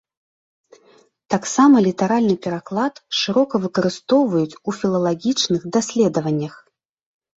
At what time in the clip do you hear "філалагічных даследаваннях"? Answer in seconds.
4.81-6.53